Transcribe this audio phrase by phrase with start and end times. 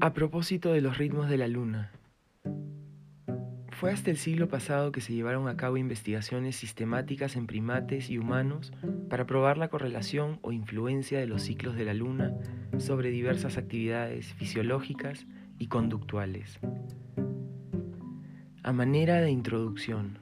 [0.00, 1.90] A propósito de los ritmos de la luna,
[3.72, 8.16] fue hasta el siglo pasado que se llevaron a cabo investigaciones sistemáticas en primates y
[8.16, 8.72] humanos
[9.10, 12.32] para probar la correlación o influencia de los ciclos de la luna
[12.78, 15.26] sobre diversas actividades fisiológicas
[15.58, 16.60] y conductuales.
[18.62, 20.20] A manera de introducción,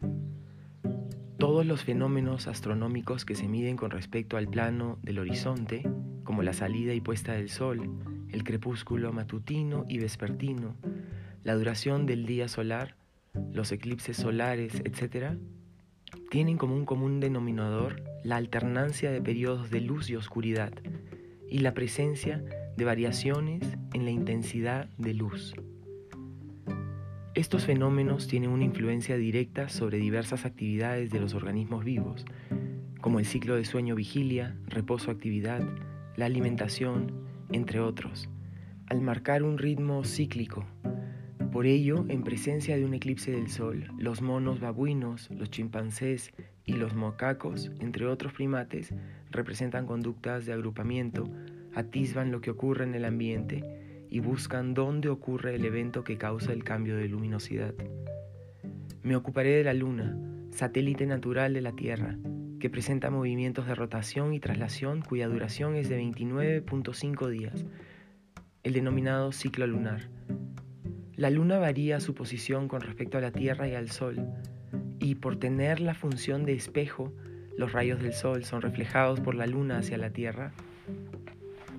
[1.36, 5.82] todos los fenómenos astronómicos que se miden con respecto al plano del horizonte,
[6.25, 10.76] como la salida y puesta del sol, el crepúsculo matutino y vespertino,
[11.43, 12.95] la duración del día solar,
[13.54, 15.39] los eclipses solares, etc.,
[16.31, 20.71] tienen como un común denominador la alternancia de periodos de luz y oscuridad
[21.49, 22.45] y la presencia
[22.76, 23.62] de variaciones
[23.95, 25.54] en la intensidad de luz.
[27.34, 32.27] Estos fenómenos tienen una influencia directa sobre diversas actividades de los organismos vivos,
[33.00, 35.62] como el ciclo de sueño-vigilia, reposo-actividad,
[36.17, 38.28] la alimentación, entre otros,
[38.86, 40.64] al marcar un ritmo cíclico.
[41.52, 46.33] Por ello, en presencia de un eclipse del Sol, los monos babuinos, los chimpancés
[46.64, 48.92] y los macacos, entre otros primates,
[49.30, 51.24] representan conductas de agrupamiento,
[51.74, 56.52] atisban lo que ocurre en el ambiente y buscan dónde ocurre el evento que causa
[56.52, 57.74] el cambio de luminosidad.
[59.02, 60.19] Me ocuparé de la Luna,
[60.50, 62.19] satélite natural de la Tierra,
[62.59, 67.67] que presenta movimientos de rotación y traslación cuya duración es de 29.5 días,
[68.63, 70.09] el denominado ciclo lunar.
[71.15, 74.27] La luna varía su posición con respecto a la Tierra y al Sol,
[74.98, 77.13] y por tener la función de espejo,
[77.57, 80.53] los rayos del Sol son reflejados por la luna hacia la Tierra.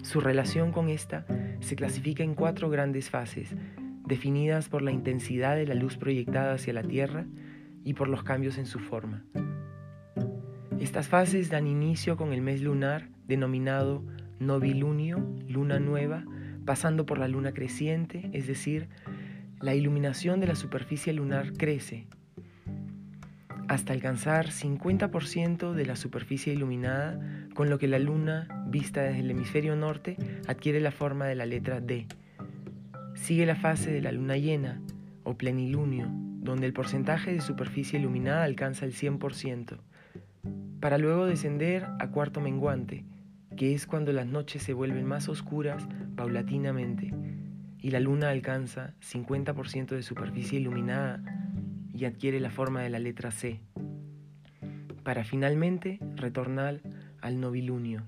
[0.01, 1.25] Su relación con esta
[1.59, 3.53] se clasifica en cuatro grandes fases,
[4.05, 7.25] definidas por la intensidad de la luz proyectada hacia la Tierra
[7.83, 9.23] y por los cambios en su forma.
[10.79, 14.03] Estas fases dan inicio con el mes lunar denominado
[14.39, 16.23] novilunio, luna nueva,
[16.65, 18.87] pasando por la luna creciente, es decir,
[19.59, 22.05] la iluminación de la superficie lunar crece
[23.67, 27.19] hasta alcanzar 50% de la superficie iluminada,
[27.53, 30.15] con lo que la luna, vista desde el hemisferio norte,
[30.47, 32.07] adquiere la forma de la letra D.
[33.15, 34.79] Sigue la fase de la luna llena,
[35.23, 39.79] o plenilunio, donde el porcentaje de superficie iluminada alcanza el 100%
[40.79, 43.05] para luego descender a cuarto menguante,
[43.55, 47.13] que es cuando las noches se vuelven más oscuras paulatinamente
[47.79, 51.21] y la luna alcanza 50% de superficie iluminada
[51.93, 53.59] y adquiere la forma de la letra C,
[55.03, 56.81] para finalmente retornar
[57.21, 58.03] al novilunio.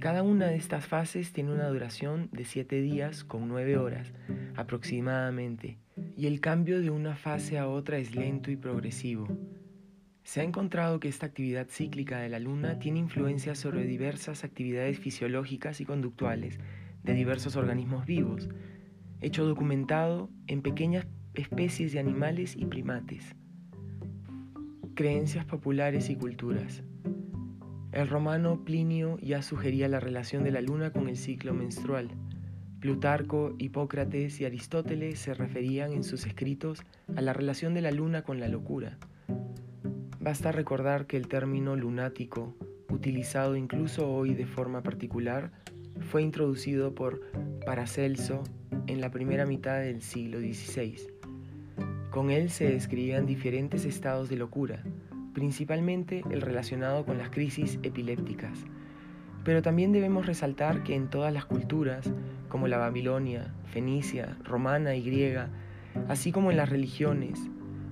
[0.00, 4.12] Cada una de estas fases tiene una duración de 7 días con 9 horas
[4.56, 5.78] aproximadamente,
[6.16, 9.28] y el cambio de una fase a otra es lento y progresivo.
[10.22, 14.98] Se ha encontrado que esta actividad cíclica de la Luna tiene influencia sobre diversas actividades
[14.98, 16.58] fisiológicas y conductuales
[17.02, 18.48] de diversos organismos vivos,
[19.20, 23.34] hecho documentado en pequeñas especies de animales y primates.
[24.94, 26.82] Creencias populares y culturas.
[27.92, 32.10] El romano Plinio ya sugería la relación de la luna con el ciclo menstrual.
[32.78, 36.82] Plutarco, Hipócrates y Aristóteles se referían en sus escritos
[37.16, 38.98] a la relación de la luna con la locura.
[40.20, 42.54] Basta recordar que el término lunático,
[42.90, 45.50] utilizado incluso hoy de forma particular,
[46.10, 47.22] fue introducido por
[47.64, 48.42] Paracelso
[48.86, 50.98] en la primera mitad del siglo XVI.
[52.10, 54.82] Con él se describían diferentes estados de locura,
[55.32, 58.66] principalmente el relacionado con las crisis epilépticas.
[59.42, 62.12] Pero también debemos resaltar que en todas las culturas,
[62.50, 65.48] como la Babilonia, Fenicia, romana y griega,
[66.08, 67.40] así como en las religiones,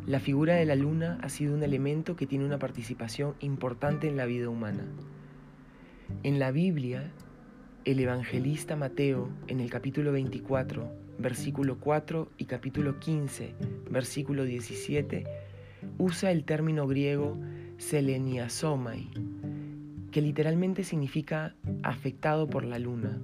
[0.08, 4.16] la figura de la luna ha sido un elemento que tiene una participación importante en
[4.16, 4.86] la vida humana.
[6.22, 7.10] En la Biblia,
[7.84, 13.52] el evangelista Mateo, en el capítulo 24, versículo 4 y capítulo 15,
[13.90, 15.24] versículo 17,
[15.98, 17.36] usa el término griego
[17.76, 19.10] seleniasomai,
[20.10, 23.20] que literalmente significa afectado por la luna,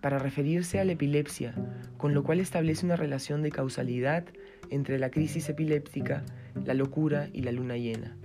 [0.00, 1.54] para referirse a la epilepsia,
[1.98, 4.24] con lo cual establece una relación de causalidad
[4.72, 6.24] entre la crisis epiléptica,
[6.64, 8.16] la locura y la luna llena.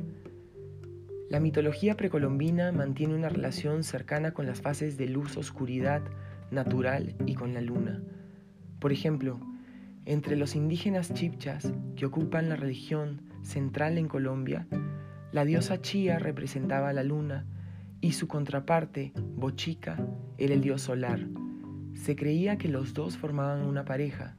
[1.29, 6.01] La mitología precolombina mantiene una relación cercana con las fases de luz-oscuridad
[6.49, 8.01] natural y con la luna.
[8.79, 9.41] Por ejemplo,
[10.05, 14.67] entre los indígenas chipchas que ocupan la religión central en Colombia,
[15.33, 17.45] la diosa Chía representaba la luna
[17.99, 19.97] y su contraparte, Bochica,
[20.37, 21.27] era el dios solar.
[21.93, 24.37] Se creía que los dos formaban una pareja,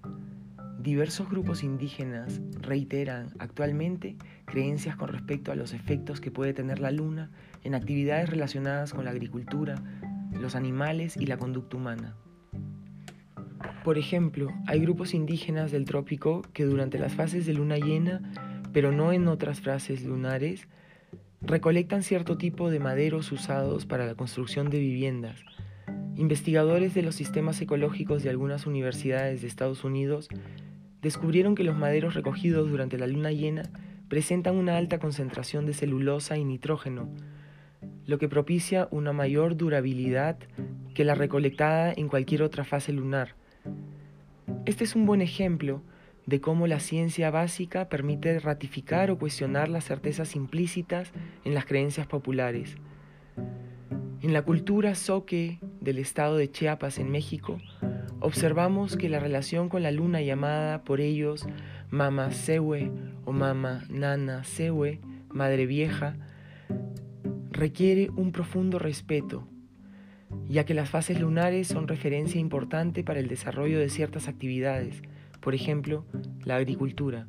[0.78, 6.92] Diversos grupos indígenas reiteran actualmente creencias con respecto a los efectos que puede tener la
[6.92, 7.32] luna
[7.64, 9.74] en actividades relacionadas con la agricultura,
[10.32, 12.14] los animales y la conducta humana.
[13.82, 18.22] Por ejemplo, hay grupos indígenas del trópico que durante las fases de luna llena,
[18.72, 20.68] pero no en otras fases lunares,
[21.40, 25.40] recolectan cierto tipo de maderos usados para la construcción de viviendas.
[26.18, 30.28] Investigadores de los sistemas ecológicos de algunas universidades de Estados Unidos
[31.00, 33.70] descubrieron que los maderos recogidos durante la luna llena
[34.08, 37.08] presentan una alta concentración de celulosa y nitrógeno,
[38.04, 40.38] lo que propicia una mayor durabilidad
[40.92, 43.36] que la recolectada en cualquier otra fase lunar.
[44.66, 45.82] Este es un buen ejemplo
[46.26, 51.12] de cómo la ciencia básica permite ratificar o cuestionar las certezas implícitas
[51.44, 52.76] en las creencias populares.
[54.20, 57.58] En la cultura soque del estado de Chiapas en México,
[58.18, 61.46] observamos que la relación con la luna llamada por ellos
[61.90, 62.90] Mama Sewe
[63.24, 66.16] o Mama Nana Sewe, Madre Vieja,
[67.52, 69.46] requiere un profundo respeto,
[70.48, 75.00] ya que las fases lunares son referencia importante para el desarrollo de ciertas actividades,
[75.38, 76.04] por ejemplo,
[76.44, 77.28] la agricultura.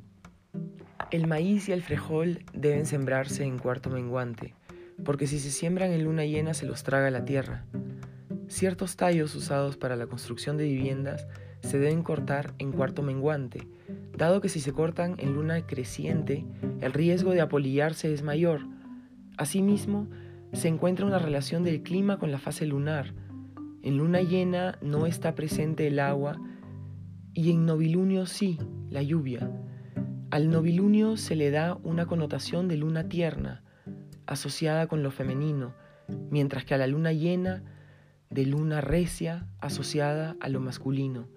[1.12, 4.56] El maíz y el frijol deben sembrarse en cuarto menguante,
[5.04, 7.66] porque si se siembran en luna llena se los traga la tierra.
[8.48, 11.28] Ciertos tallos usados para la construcción de viviendas
[11.62, 13.68] se deben cortar en cuarto menguante,
[14.18, 16.46] dado que si se cortan en luna creciente,
[16.82, 18.62] el riesgo de apolillarse es mayor.
[19.38, 20.08] Asimismo,
[20.54, 23.14] se encuentra una relación del clima con la fase lunar.
[23.84, 26.38] En luna llena no está presente el agua
[27.34, 28.58] y en novilunio sí,
[28.90, 29.50] la lluvia.
[30.32, 33.64] Al novilunio se le da una connotación de luna tierna,
[34.30, 35.74] asociada con lo femenino,
[36.30, 37.64] mientras que a la luna llena
[38.30, 41.28] de luna recia asociada a lo masculino.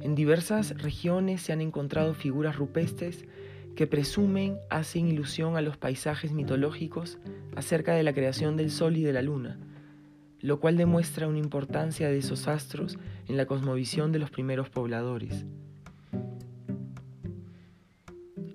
[0.00, 3.24] En diversas regiones se han encontrado figuras rupestres
[3.76, 7.18] que presumen hacen ilusión a los paisajes mitológicos
[7.56, 9.58] acerca de la creación del Sol y de la Luna,
[10.40, 12.98] lo cual demuestra una importancia de esos astros
[13.28, 15.46] en la cosmovisión de los primeros pobladores.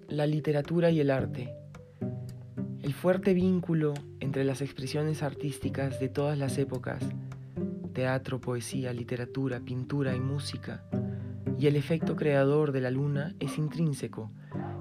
[0.08, 1.54] La literatura y el arte.
[2.88, 7.04] El fuerte vínculo entre las expresiones artísticas de todas las épocas,
[7.92, 10.86] teatro, poesía, literatura, pintura y música,
[11.60, 14.32] y el efecto creador de la luna es intrínseco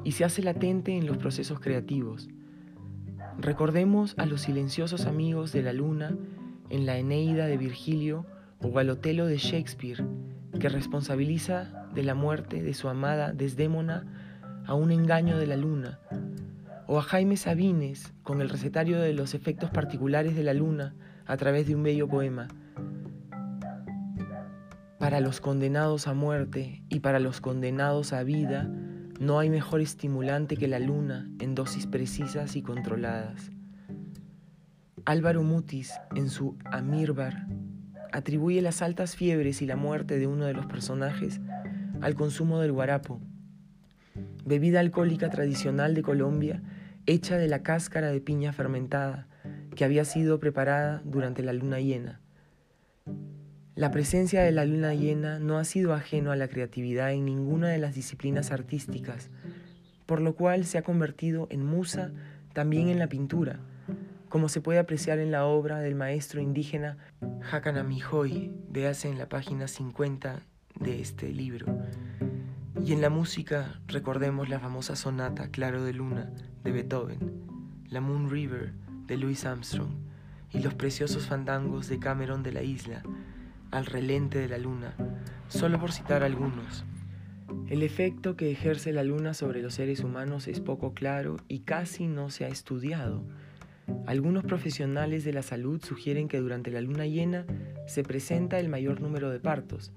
[0.04, 2.28] y se hace latente en los procesos creativos.
[3.40, 6.16] Recordemos a los silenciosos amigos de la luna
[6.70, 8.24] en la Eneida de Virgilio
[8.60, 10.04] o al de Shakespeare,
[10.60, 15.98] que responsabiliza de la muerte de su amada Desdémona a un engaño de la luna,
[16.88, 20.94] o a Jaime Sabines con el recetario de los efectos particulares de la luna
[21.26, 22.48] a través de un bello poema.
[24.98, 28.70] Para los condenados a muerte y para los condenados a vida,
[29.20, 33.50] no hay mejor estimulante que la luna en dosis precisas y controladas.
[35.04, 37.46] Álvaro Mutis, en su Amirbar,
[38.12, 41.40] atribuye las altas fiebres y la muerte de uno de los personajes
[42.00, 43.20] al consumo del guarapo,
[44.44, 46.62] bebida alcohólica tradicional de Colombia
[47.06, 49.28] hecha de la cáscara de piña fermentada
[49.74, 52.20] que había sido preparada durante la luna llena.
[53.76, 57.68] La presencia de la luna llena no ha sido ajeno a la creatividad en ninguna
[57.68, 59.30] de las disciplinas artísticas,
[60.06, 62.12] por lo cual se ha convertido en musa
[62.54, 63.60] también en la pintura,
[64.28, 66.96] como se puede apreciar en la obra del maestro indígena
[67.52, 70.40] Hakanamihoy, véase en la página 50
[70.80, 71.66] de este libro.
[72.84, 76.30] Y en la música recordemos la famosa sonata Claro de Luna
[76.62, 77.18] de Beethoven,
[77.88, 78.72] la Moon River
[79.06, 79.90] de Louis Armstrong
[80.52, 83.02] y los preciosos fandangos de Cameron de la Isla,
[83.70, 84.94] al relente de la luna,
[85.48, 86.84] solo por citar algunos.
[87.68, 92.06] El efecto que ejerce la luna sobre los seres humanos es poco claro y casi
[92.06, 93.24] no se ha estudiado.
[94.06, 97.46] Algunos profesionales de la salud sugieren que durante la luna llena
[97.86, 99.92] se presenta el mayor número de partos.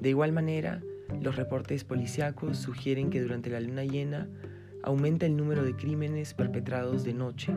[0.00, 0.82] De igual manera,
[1.22, 4.28] los reportes policíacos sugieren que durante la luna llena
[4.82, 7.54] aumenta el número de crímenes perpetrados de noche.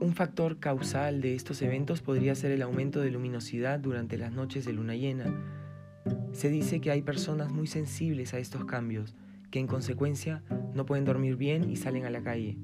[0.00, 4.64] Un factor causal de estos eventos podría ser el aumento de luminosidad durante las noches
[4.64, 5.32] de luna llena.
[6.32, 9.14] Se dice que hay personas muy sensibles a estos cambios,
[9.50, 10.42] que en consecuencia
[10.74, 12.58] no pueden dormir bien y salen a la calle.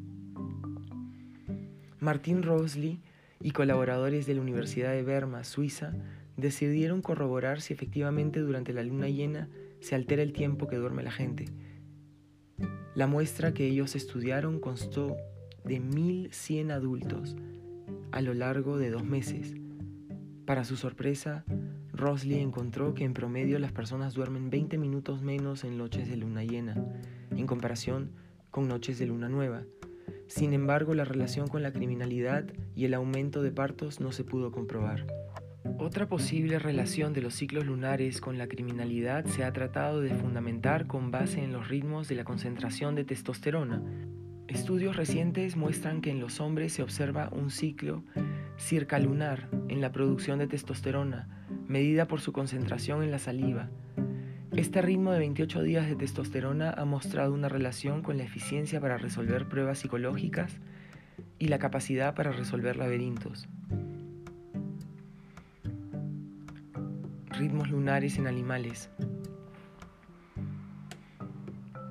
[2.00, 3.00] Martín Rosley
[3.40, 5.92] y colaboradores de la Universidad de Berma, Suiza,
[6.38, 11.10] decidieron corroborar si efectivamente durante la luna llena se altera el tiempo que duerme la
[11.10, 11.46] gente.
[12.94, 15.16] La muestra que ellos estudiaron constó
[15.64, 17.36] de 1.100 adultos
[18.12, 19.54] a lo largo de dos meses.
[20.46, 21.44] Para su sorpresa,
[21.92, 26.44] Rosley encontró que en promedio las personas duermen 20 minutos menos en noches de luna
[26.44, 26.74] llena,
[27.30, 28.12] en comparación
[28.50, 29.64] con noches de luna nueva,
[30.26, 34.52] Sin embargo, la relación con la criminalidad y el aumento de partos no se pudo
[34.52, 35.06] comprobar.
[35.64, 40.86] Otra posible relación de los ciclos lunares con la criminalidad se ha tratado de fundamentar
[40.86, 43.82] con base en los ritmos de la concentración de testosterona.
[44.46, 48.04] Estudios recientes muestran que en los hombres se observa un ciclo
[48.58, 51.28] circalunar en la producción de testosterona,
[51.66, 53.68] medida por su concentración en la saliva.
[54.56, 58.96] Este ritmo de 28 días de testosterona ha mostrado una relación con la eficiencia para
[58.96, 60.58] resolver pruebas psicológicas
[61.38, 63.48] y la capacidad para resolver laberintos.
[67.38, 68.90] Ritmos lunares en animales.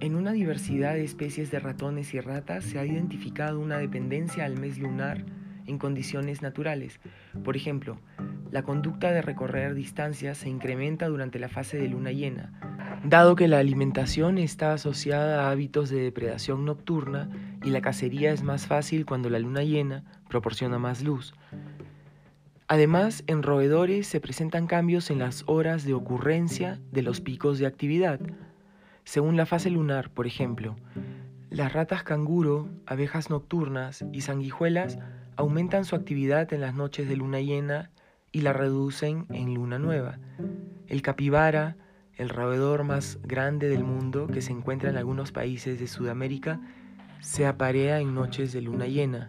[0.01, 4.59] En una diversidad de especies de ratones y ratas se ha identificado una dependencia al
[4.59, 5.23] mes lunar
[5.65, 6.99] en condiciones naturales.
[7.45, 7.97] Por ejemplo,
[8.51, 12.51] la conducta de recorrer distancias se incrementa durante la fase de luna llena,
[13.05, 17.29] dado que la alimentación está asociada a hábitos de depredación nocturna
[17.63, 21.33] y la cacería es más fácil cuando la luna llena proporciona más luz.
[22.69, 27.65] Además, en roedores se presentan cambios en las horas de ocurrencia de los picos de
[27.65, 28.19] actividad.
[29.05, 30.75] Según la fase lunar, por ejemplo,
[31.49, 34.99] las ratas canguro, abejas nocturnas y sanguijuelas
[35.37, 37.89] aumentan su actividad en las noches de luna llena
[38.33, 40.19] y la reducen en luna nueva.
[40.87, 41.77] El capibara,
[42.15, 46.59] el roedor más grande del mundo que se encuentra en algunos países de Sudamérica,
[47.21, 49.27] se aparea en noches de luna llena.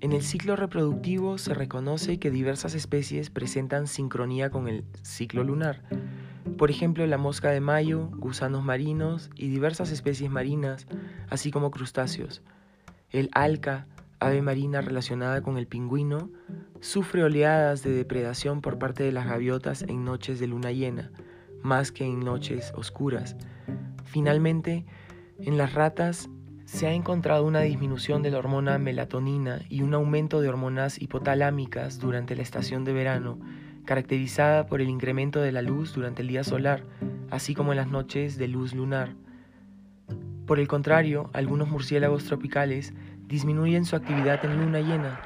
[0.00, 5.82] En el ciclo reproductivo se reconoce que diversas especies presentan sincronía con el ciclo lunar.
[6.58, 10.86] Por ejemplo, la mosca de mayo, gusanos marinos y diversas especies marinas,
[11.30, 12.42] así como crustáceos.
[13.10, 13.86] El alca,
[14.20, 16.30] ave marina relacionada con el pingüino,
[16.80, 21.10] sufre oleadas de depredación por parte de las gaviotas en noches de luna llena,
[21.62, 23.34] más que en noches oscuras.
[24.04, 24.84] Finalmente,
[25.40, 26.28] en las ratas
[26.66, 32.00] se ha encontrado una disminución de la hormona melatonina y un aumento de hormonas hipotalámicas
[32.00, 33.38] durante la estación de verano,
[33.84, 36.82] caracterizada por el incremento de la luz durante el día solar,
[37.30, 39.14] así como en las noches de luz lunar.
[40.44, 42.94] Por el contrario, algunos murciélagos tropicales
[43.28, 45.20] disminuyen su actividad en luna llena.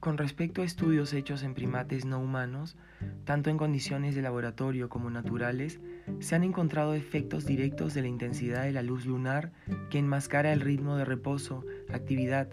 [0.00, 2.78] Con respecto a estudios hechos en primates no humanos,
[3.24, 5.78] tanto en condiciones de laboratorio como naturales,
[6.20, 9.52] se han encontrado efectos directos de la intensidad de la luz lunar
[9.90, 12.48] que enmascara el ritmo de reposo, actividad,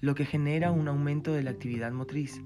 [0.00, 2.42] lo que genera un aumento de la actividad motriz.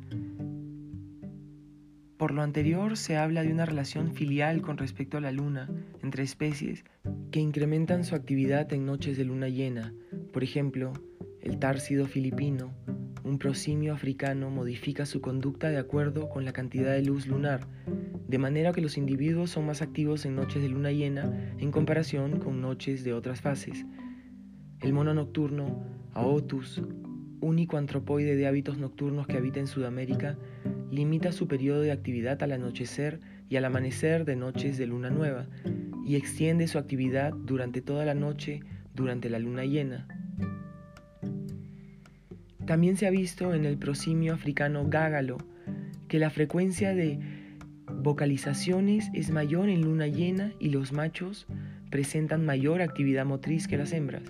[2.19, 5.71] Por lo anterior, se habla de una relación filial con respecto a la luna
[6.03, 6.85] entre especies
[7.31, 9.95] que incrementan su actividad en noches de luna llena,
[10.31, 10.93] por ejemplo,
[11.41, 12.73] el társido filipino,
[13.25, 17.66] un prosimio africano modifica su conducta de acuerdo con la cantidad de luz lunar,
[18.28, 22.38] de manera que los individuos son más activos en noches de luna llena en comparación
[22.38, 23.87] con noches de otras fases.
[24.81, 26.83] El mono nocturno, Aotus,
[27.40, 30.37] único antropoide de hábitos nocturnos que habita en Sudamérica,
[30.90, 35.49] limita su periodo de actividad al anochecer y al amanecer de noches de luna nueva,
[36.04, 38.61] y extiende su actividad durante toda la noche
[38.95, 40.07] durante la luna llena.
[42.66, 45.38] También se ha visto en el prosimio africano gágalo
[46.09, 47.18] que la frecuencia de
[47.92, 51.47] vocalizaciones es mayor en luna llena y los machos
[51.90, 54.23] presentan mayor actividad motriz que las hembras.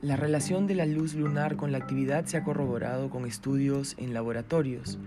[0.00, 4.14] La relación de la luz lunar con la actividad se ha corroborado con estudios en
[4.14, 4.98] laboratorios,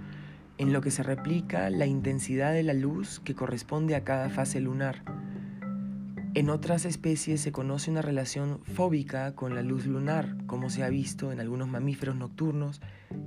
[0.57, 4.61] en lo que se replica la intensidad de la luz que corresponde a cada fase
[4.61, 5.03] lunar.
[6.35, 10.89] En otras especies se conoce una relación fóbica con la luz lunar, como se ha
[10.89, 12.81] visto en algunos mamíferos nocturnos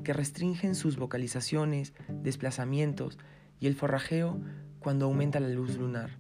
[0.05, 3.17] que restringen sus vocalizaciones, desplazamientos
[3.61, 4.39] y el forrajeo
[4.79, 6.19] cuando aumenta la luz lunar.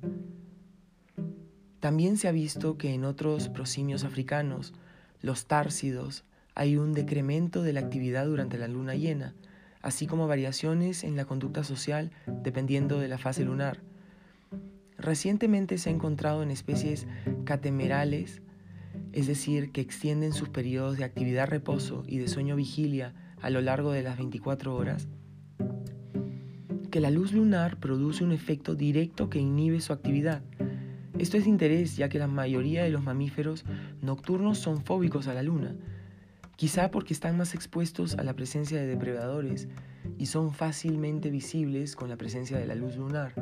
[1.78, 4.73] También se ha visto que en otros prosimios africanos,
[5.21, 9.35] los társidos, hay un decremento de la actividad durante la luna llena,
[9.83, 13.83] así como variaciones en la conducta social dependiendo de la fase lunar.
[14.99, 17.07] Recientemente se ha encontrado en especies
[17.45, 18.43] catemerales,
[19.12, 24.02] es decir, que extienden sus periodos de actividad-reposo y de sueño-vigilia a lo largo de
[24.02, 25.07] las 24 horas,
[26.90, 30.43] que la luz lunar produce un efecto directo que inhibe su actividad.
[31.17, 33.64] Esto es de interés ya que la mayoría de los mamíferos
[34.02, 35.76] nocturnos son fóbicos a la luna,
[36.57, 39.69] quizá porque están más expuestos a la presencia de depredadores
[40.19, 43.33] y son fácilmente visibles con la presencia de la luz lunar.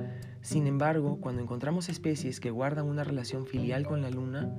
[0.46, 4.54] Sin embargo, cuando encontramos especies que guardan una relación filial con la luna,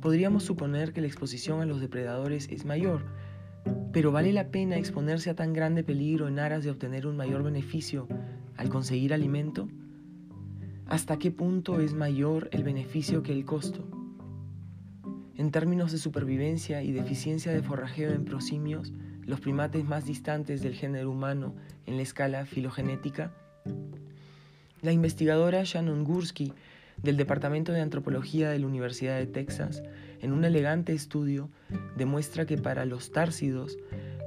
[0.00, 3.02] podríamos suponer que la exposición a los depredadores es mayor,
[3.92, 7.42] pero ¿vale la pena exponerse a tan grande peligro en aras de obtener un mayor
[7.42, 8.06] beneficio
[8.56, 9.66] al conseguir alimento?
[10.86, 13.84] ¿Hasta qué punto es mayor el beneficio que el costo?
[15.34, 18.92] En términos de supervivencia y deficiencia de forrajeo en prosimios,
[19.22, 23.32] los primates más distantes del género humano en la escala filogenética,
[24.82, 26.52] la investigadora Shannon Gursky
[27.02, 29.82] del Departamento de Antropología de la Universidad de Texas,
[30.20, 31.50] en un elegante estudio,
[31.96, 33.78] demuestra que para los társidos,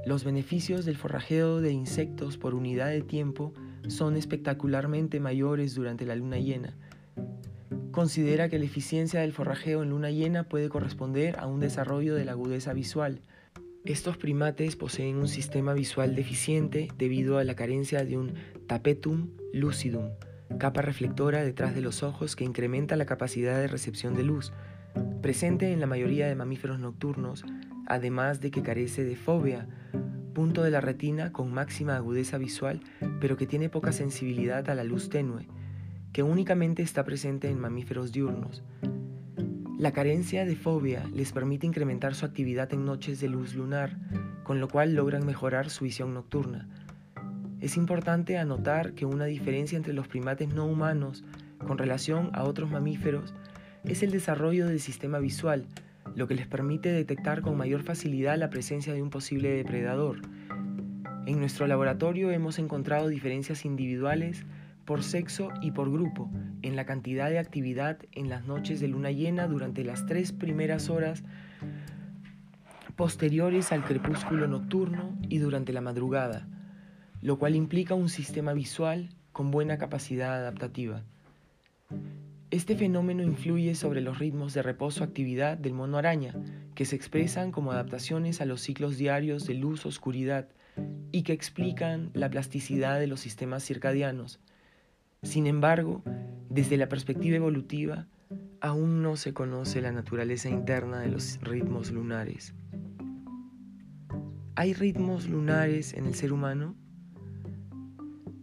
[0.06, 3.52] los beneficios del forrajeo de insectos por unidad de tiempo
[3.88, 6.76] son espectacularmente mayores durante la luna llena.
[7.90, 12.24] Considera que la eficiencia del forrajeo en luna llena puede corresponder a un desarrollo de
[12.24, 13.20] la agudeza visual.
[13.84, 18.34] Estos primates poseen un sistema visual deficiente debido a la carencia de un
[18.66, 20.10] tapetum lucidum,
[20.58, 24.52] capa reflectora detrás de los ojos que incrementa la capacidad de recepción de luz,
[25.22, 27.44] presente en la mayoría de mamíferos nocturnos,
[27.86, 29.66] además de que carece de fobia,
[30.34, 32.80] punto de la retina con máxima agudeza visual,
[33.20, 35.48] pero que tiene poca sensibilidad a la luz tenue,
[36.12, 38.62] que únicamente está presente en mamíferos diurnos.
[39.78, 43.96] La carencia de fobia les permite incrementar su actividad en noches de luz lunar,
[44.42, 46.68] con lo cual logran mejorar su visión nocturna.
[47.60, 51.24] Es importante anotar que una diferencia entre los primates no humanos
[51.58, 53.34] con relación a otros mamíferos
[53.84, 55.66] es el desarrollo del sistema visual,
[56.14, 60.22] lo que les permite detectar con mayor facilidad la presencia de un posible depredador.
[61.26, 64.46] En nuestro laboratorio hemos encontrado diferencias individuales
[64.86, 66.30] por sexo y por grupo
[66.62, 70.88] en la cantidad de actividad en las noches de luna llena durante las tres primeras
[70.88, 71.24] horas
[72.96, 76.48] posteriores al crepúsculo nocturno y durante la madrugada
[77.22, 81.02] lo cual implica un sistema visual con buena capacidad adaptativa.
[82.50, 86.34] Este fenómeno influye sobre los ritmos de reposo-actividad del mono araña,
[86.74, 90.48] que se expresan como adaptaciones a los ciclos diarios de luz-oscuridad
[91.12, 94.40] y que explican la plasticidad de los sistemas circadianos.
[95.22, 96.02] Sin embargo,
[96.48, 98.06] desde la perspectiva evolutiva,
[98.60, 102.54] aún no se conoce la naturaleza interna de los ritmos lunares.
[104.56, 106.74] ¿Hay ritmos lunares en el ser humano?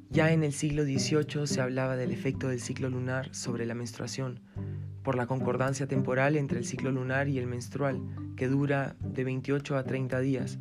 [0.09, 4.39] Ya en el siglo XVIII se hablaba del efecto del ciclo lunar sobre la menstruación,
[5.03, 8.01] por la concordancia temporal entre el ciclo lunar y el menstrual,
[8.37, 10.59] que dura de 28 a 30 días.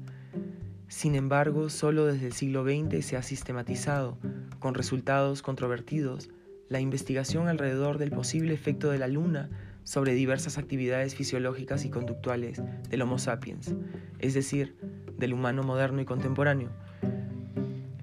[0.88, 4.18] Sin embargo, solo desde el siglo XX se ha sistematizado,
[4.59, 6.28] con resultados controvertidos,
[6.68, 9.48] la investigación alrededor del posible efecto de la luna
[9.85, 13.76] sobre diversas actividades fisiológicas y conductuales del Homo sapiens,
[14.18, 14.76] es decir,
[15.16, 16.70] del humano moderno y contemporáneo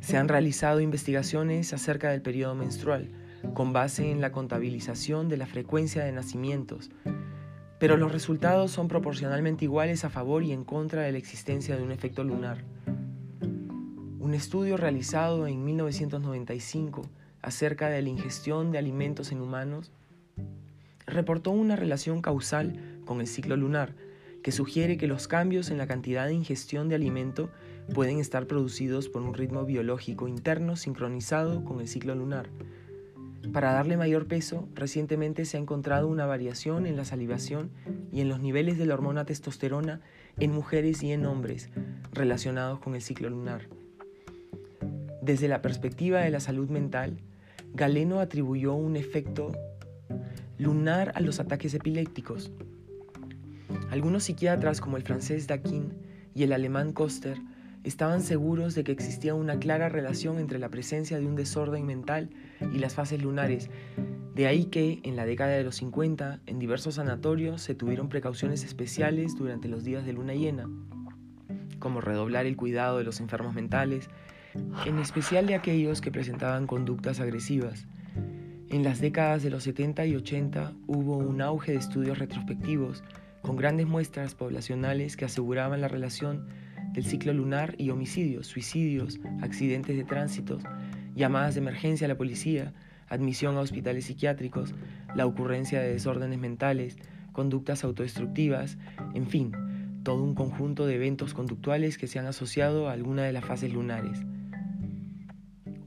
[0.04, 3.10] se han realizado investigaciones acerca del periodo menstrual,
[3.54, 6.92] con base en la contabilización de la frecuencia de nacimientos,
[7.80, 11.84] pero los resultados son proporcionalmente iguales a favor y en contra de la existencia de
[11.84, 12.66] un efecto lunar.
[14.20, 17.04] Un estudio realizado en 1995
[17.42, 19.94] acerca de la ingestión de alimentos en humanos
[21.06, 23.96] reportó una relación causal con el ciclo lunar
[24.44, 27.50] que sugiere que los cambios en la cantidad de ingestión de alimento
[27.94, 32.50] pueden estar producidos por un ritmo biológico interno sincronizado con el ciclo lunar.
[33.52, 37.72] Para darle mayor peso, recientemente se ha encontrado una variación en la salivación
[38.12, 40.00] y en los niveles de la hormona testosterona
[40.40, 41.70] en mujeres y en hombres
[42.14, 43.68] relacionados con el ciclo lunar.
[45.22, 47.18] Desde la perspectiva de la salud mental,
[47.74, 49.52] Galeno atribuyó un efecto
[50.58, 52.52] lunar a los ataques epilépticos.
[53.90, 55.94] Algunos psiquiatras como el francés Daquin
[56.34, 57.38] y el alemán Koster
[57.84, 62.30] estaban seguros de que existía una clara relación entre la presencia de un desorden mental
[62.74, 63.70] y las fases lunares.
[64.36, 68.64] De ahí que, en la década de los 50, en diversos sanatorios se tuvieron precauciones
[68.64, 70.70] especiales durante los días de luna llena,
[71.80, 74.10] como redoblar el cuidado de los enfermos mentales,
[74.86, 77.86] en especial de aquellos que presentaban conductas agresivas.
[78.70, 83.04] En las décadas de los 70 y 80 hubo un auge de estudios retrospectivos
[83.44, 86.48] con grandes muestras poblacionales que aseguraban la relación
[86.94, 90.60] del ciclo lunar y homicidios, suicidios, accidentes de tránsito,
[91.16, 92.74] llamadas de emergencia a la policía,
[93.08, 94.74] admisión a hospitales psiquiátricos,
[95.16, 96.98] la ocurrencia de desórdenes mentales,
[97.32, 98.78] conductas autodestructivas,
[99.14, 99.52] en fin,
[100.04, 103.74] todo un conjunto de eventos conductuales que se han asociado a alguna de las fases
[103.74, 104.22] lunares.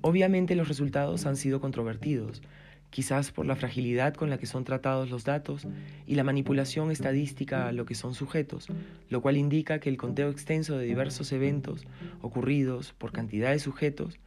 [0.00, 2.42] Obviamente los resultados han sido controvertidos,
[2.90, 5.66] quizás por la fragilidad con la que son tratados los datos
[6.06, 8.68] y la manipulación estadística a lo que son sujetos,
[9.08, 11.86] lo cual indica que el conteo extenso de diversos eventos
[12.20, 14.18] ocurridos por cantidad de sujetos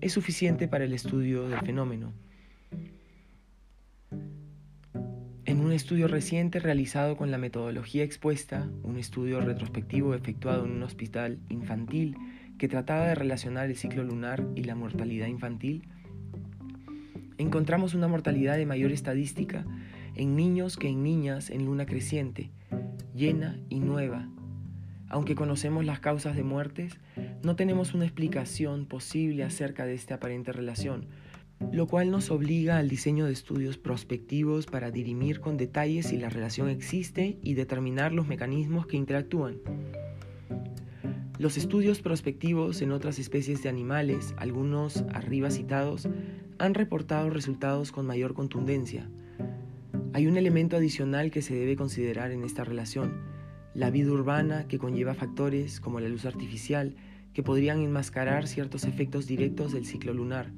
[0.00, 2.12] es suficiente para el estudio del fenómeno.
[5.44, 10.82] En un estudio reciente realizado con la metodología expuesta, un estudio retrospectivo efectuado en un
[10.82, 12.16] hospital infantil
[12.58, 15.82] que trataba de relacionar el ciclo lunar y la mortalidad infantil,
[17.38, 19.64] encontramos una mortalidad de mayor estadística
[20.14, 22.50] en niños que en niñas en luna creciente,
[23.14, 24.28] llena y nueva.
[25.08, 26.98] Aunque conocemos las causas de muertes,
[27.42, 31.06] no tenemos una explicación posible acerca de esta aparente relación,
[31.70, 36.30] lo cual nos obliga al diseño de estudios prospectivos para dirimir con detalle si la
[36.30, 39.58] relación existe y determinar los mecanismos que interactúan.
[41.38, 46.08] Los estudios prospectivos en otras especies de animales, algunos arriba citados,
[46.62, 49.10] han reportado resultados con mayor contundencia.
[50.12, 53.14] Hay un elemento adicional que se debe considerar en esta relación,
[53.74, 56.94] la vida urbana que conlleva factores como la luz artificial
[57.34, 60.52] que podrían enmascarar ciertos efectos directos del ciclo lunar.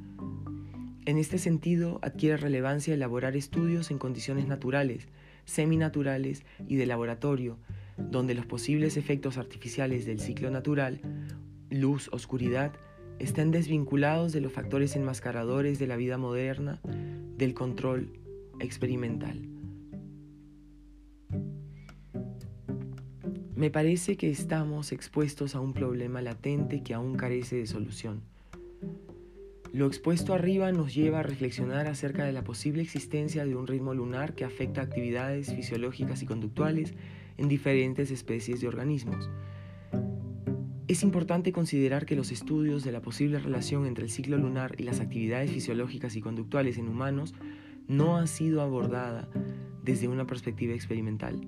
[1.07, 5.09] En este sentido, adquiere relevancia elaborar estudios en condiciones naturales,
[5.47, 7.57] seminaturales y de laboratorio,
[7.97, 11.01] donde los posibles efectos artificiales del ciclo natural,
[11.71, 12.11] luz,
[13.19, 16.81] estén desvinculados de los factores enmascaradores de la vida moderna,
[17.37, 18.13] del control
[18.61, 19.49] experimental.
[23.55, 28.23] Me parece que estamos expuestos a un problema latente que aún carece de solución
[29.75, 33.93] lo expuesto arriba nos lleva a reflexionar acerca de la posible existencia de un ritmo
[33.93, 36.95] lunar que afecta actividades fisiológicas y conductuales
[37.39, 39.29] en diferentes especies de organismos.
[40.87, 44.83] Es importante considerar que los estudios de la posible relación entre el ciclo lunar y
[44.83, 47.35] las actividades fisiológicas y conductuales en humanos
[47.89, 49.27] no han sido abordada
[49.83, 51.41] desde una perspectiva experimental,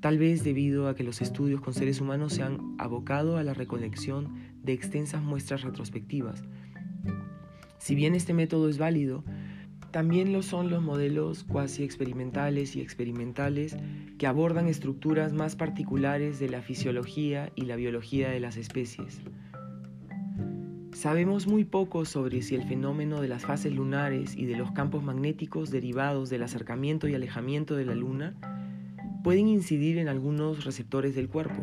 [0.00, 3.52] tal vez debido a que los estudios con seres humanos se han abocado a la
[3.52, 6.42] recolección de extensas muestras retrospectivas,
[7.76, 9.24] si bien este método es válido,
[9.90, 13.76] también lo son los modelos cuasi experimentales y experimentales
[14.18, 19.20] que abordan estructuras más particulares de la fisiología y la biología de las especies.
[20.92, 25.02] Sabemos muy poco sobre si el fenómeno de las fases lunares y de los campos
[25.02, 28.34] magnéticos derivados del acercamiento y alejamiento de la Luna
[29.24, 31.62] pueden incidir en algunos receptores del cuerpo,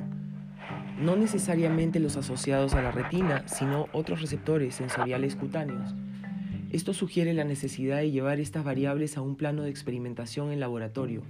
[0.99, 5.93] no necesariamente los asociados a la retina, sino otros receptores sensoriales cutáneos.
[6.71, 11.23] Esto sugiere la necesidad de llevar estas variables a un plano de experimentación en laboratorio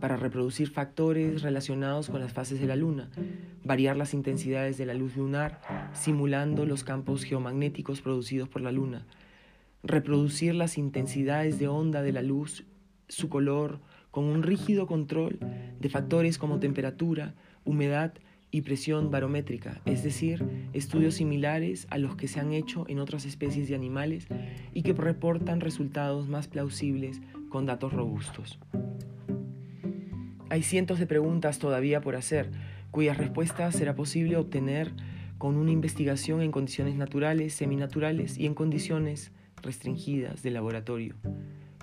[0.00, 3.10] para reproducir factores relacionados con las fases de la Luna,
[3.64, 5.60] variar las intensidades de la luz lunar
[5.92, 9.04] simulando los campos geomagnéticos producidos por la Luna,
[9.82, 12.64] reproducir las intensidades de onda de la luz,
[13.08, 13.80] su color,
[14.10, 15.38] con un rígido control
[15.80, 18.14] de factores como temperatura, humedad
[18.52, 23.24] y presión barométrica, es decir, estudios similares a los que se han hecho en otras
[23.24, 24.28] especies de animales
[24.74, 28.60] y que reportan resultados más plausibles con datos robustos.
[30.50, 32.50] Hay cientos de preguntas todavía por hacer,
[32.90, 34.92] cuyas respuestas será posible obtener
[35.38, 41.14] con una investigación en condiciones naturales, seminaturales y en condiciones restringidas de laboratorio,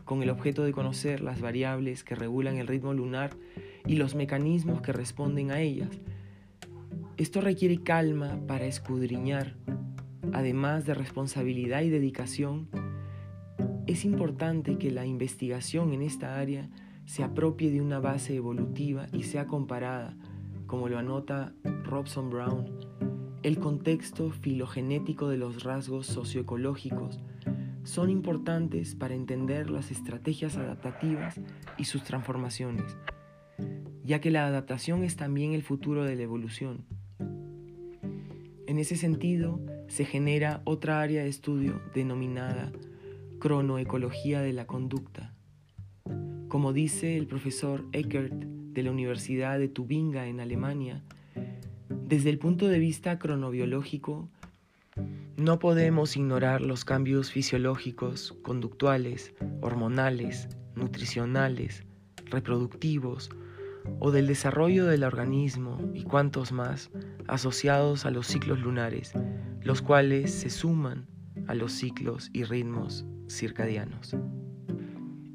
[0.05, 3.31] con el objeto de conocer las variables que regulan el ritmo lunar
[3.87, 5.89] y los mecanismos que responden a ellas,
[7.19, 9.57] esto requiere calma para escudriñar,
[10.31, 12.69] además de responsabilidad y dedicación.
[13.87, 16.69] Es importante que la investigación en esta área
[17.03, 20.15] se apropie de una base evolutiva y sea comparada,
[20.65, 21.53] como lo anota
[21.83, 22.71] Robson Brown,
[23.43, 27.19] el contexto filogenético de los rasgos socioecológicos
[27.83, 31.37] son importantes para entender las estrategias adaptativas
[31.77, 32.97] y sus transformaciones,
[34.05, 36.85] ya que la adaptación es también el futuro de la evolución.
[38.69, 42.71] En ese sentido, se genera otra área de estudio denominada
[43.39, 45.33] cronoecología de la conducta.
[46.49, 51.01] Como dice el profesor Eckert de la Universidad de Tubinga en Alemania,
[51.89, 54.29] desde el punto de vista cronobiológico,
[55.35, 61.85] no podemos ignorar los cambios fisiológicos, conductuales, hormonales, nutricionales,
[62.25, 63.31] reproductivos,
[63.99, 66.89] o del desarrollo del organismo y cuantos más
[67.27, 69.13] asociados a los ciclos lunares,
[69.61, 71.07] los cuales se suman
[71.47, 74.15] a los ciclos y ritmos circadianos.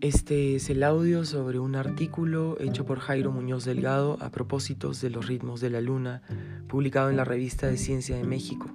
[0.00, 5.08] Este es el audio sobre un artículo hecho por Jairo Muñoz Delgado a propósitos de
[5.08, 6.20] los ritmos de la luna,
[6.68, 8.70] publicado en la revista de Ciencia de México.